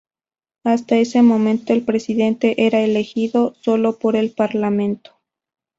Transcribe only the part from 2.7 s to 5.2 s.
elegido sólo por el parlamento.